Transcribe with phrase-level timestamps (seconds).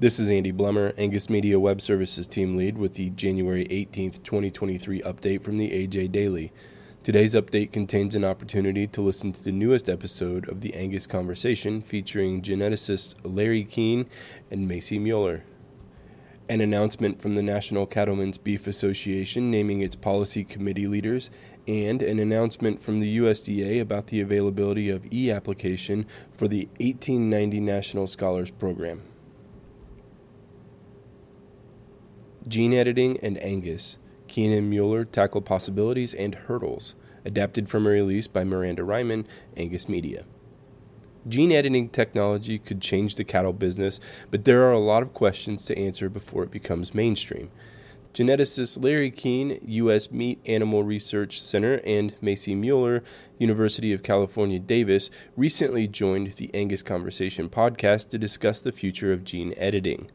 [0.00, 5.02] This is Andy Blummer, Angus Media Web Services Team Lead, with the January 18th, 2023
[5.02, 6.54] update from the AJ Daily.
[7.02, 11.82] Today's update contains an opportunity to listen to the newest episode of the Angus Conversation
[11.82, 14.06] featuring geneticists Larry Kuehn
[14.50, 15.44] and Macy Mueller.
[16.48, 21.28] An announcement from the National Cattlemen's Beef Association naming its policy committee leaders,
[21.68, 27.60] and an announcement from the USDA about the availability of e application for the 1890
[27.60, 29.02] National Scholars Program.
[32.48, 33.98] Gene Editing and Angus.
[34.28, 36.94] Kuehn and Mueller tackle possibilities and hurdles.
[37.24, 39.26] Adapted from a release by Miranda Reiman,
[39.56, 40.24] Angus Media.
[41.28, 44.00] Gene editing technology could change the cattle business,
[44.30, 47.50] but there are a lot of questions to answer before it becomes mainstream.
[48.14, 50.10] Geneticist Larry Kuehn, U.S.
[50.10, 53.04] Meat Animal Research Center, and Macy Mueller,
[53.38, 59.22] University of California, Davis, recently joined the Angus Conversation podcast to discuss the future of
[59.22, 60.10] gene editing.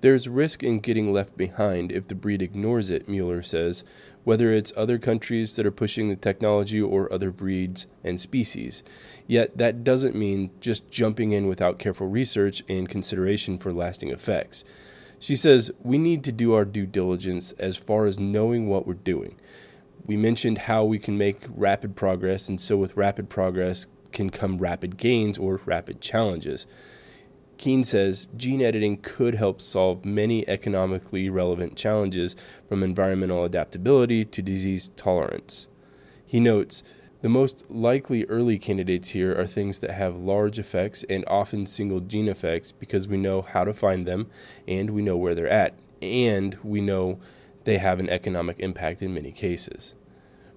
[0.00, 3.82] There's risk in getting left behind if the breed ignores it, Mueller says,
[4.24, 8.82] whether it's other countries that are pushing the technology or other breeds and species.
[9.26, 14.64] Yet that doesn't mean just jumping in without careful research and consideration for lasting effects.
[15.18, 18.94] She says, We need to do our due diligence as far as knowing what we're
[18.94, 19.36] doing.
[20.04, 24.58] We mentioned how we can make rapid progress, and so with rapid progress can come
[24.58, 26.66] rapid gains or rapid challenges.
[27.58, 32.36] Kuehn says gene editing could help solve many economically relevant challenges
[32.68, 35.68] from environmental adaptability to disease tolerance.
[36.26, 36.82] He notes
[37.22, 42.00] the most likely early candidates here are things that have large effects and often single
[42.00, 44.30] gene effects because we know how to find them
[44.68, 47.18] and we know where they're at, and we know
[47.64, 49.94] they have an economic impact in many cases.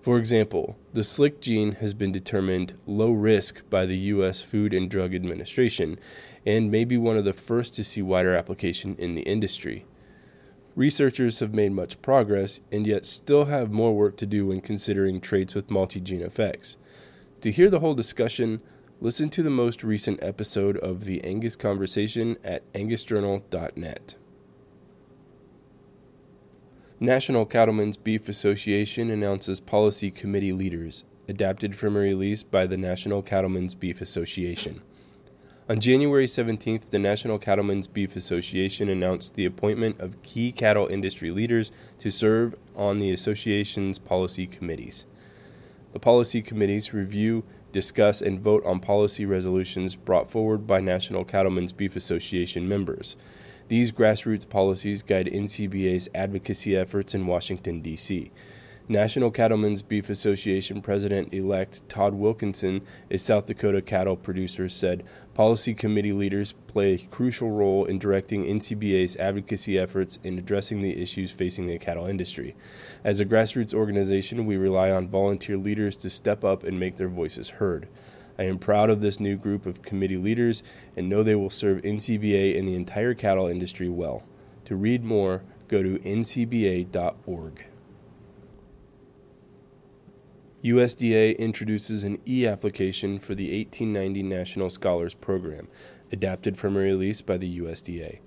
[0.01, 4.41] For example, the SLICK gene has been determined low risk by the U.S.
[4.41, 5.99] Food and Drug Administration
[6.45, 9.85] and may be one of the first to see wider application in the industry.
[10.73, 15.19] Researchers have made much progress and yet still have more work to do when considering
[15.19, 16.77] traits with multi gene effects.
[17.41, 18.61] To hear the whole discussion,
[19.01, 24.15] listen to the most recent episode of the Angus Conversation at angusjournal.net.
[27.01, 33.21] National Cattlemen's Beef Association announces policy committee leaders, adapted from a release by the National
[33.21, 34.81] Cattlemen's Beef Association.
[35.69, 41.31] On January 17th, the National Cattlemen's Beef Association announced the appointment of key cattle industry
[41.31, 45.05] leaders to serve on the association's policy committees.
[45.93, 51.71] The policy committees review, discuss, and vote on policy resolutions brought forward by National Cattlemen's
[51.71, 53.15] Beef Association members.
[53.69, 58.31] These grassroots policies guide NCBA's advocacy efforts in Washington, D.C.
[58.87, 62.81] National Cattlemen's Beef Association President elect Todd Wilkinson,
[63.11, 65.03] a South Dakota cattle producer, said
[65.35, 70.99] policy committee leaders play a crucial role in directing NCBA's advocacy efforts in addressing the
[70.99, 72.55] issues facing the cattle industry.
[73.03, 77.07] As a grassroots organization, we rely on volunteer leaders to step up and make their
[77.07, 77.87] voices heard.
[78.39, 80.63] I am proud of this new group of committee leaders
[80.95, 84.23] and know they will serve NCBA and the entire cattle industry well.
[84.63, 87.65] To read more, go to ncba.org.
[90.63, 95.67] USDA introduces an e application for the 1890 National Scholars Program,
[96.09, 98.19] adapted from a release by the USDA.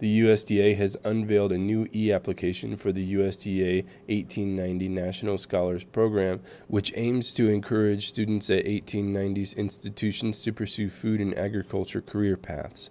[0.00, 6.38] The USDA has unveiled a new e application for the USDA 1890 National Scholars Program,
[6.68, 12.90] which aims to encourage students at 1890's institutions to pursue food and agriculture career paths.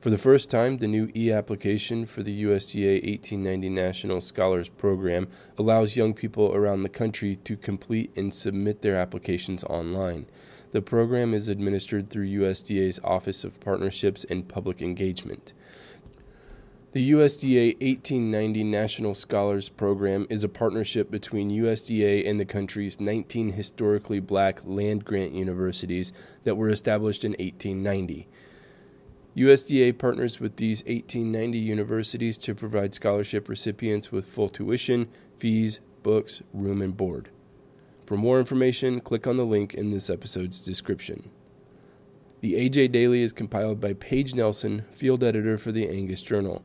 [0.00, 5.26] For the first time, the new e application for the USDA 1890 National Scholars Program
[5.58, 10.26] allows young people around the country to complete and submit their applications online.
[10.70, 15.52] The program is administered through USDA's Office of Partnerships and Public Engagement.
[16.92, 23.52] The USDA 1890 National Scholars Program is a partnership between USDA and the country's 19
[23.52, 28.26] historically black land grant universities that were established in 1890.
[29.36, 36.40] USDA partners with these 1890 universities to provide scholarship recipients with full tuition, fees, books,
[36.54, 37.28] room, and board.
[38.06, 41.28] For more information, click on the link in this episode's description.
[42.40, 46.64] The AJ Daily is compiled by Paige Nelson, field editor for the Angus Journal.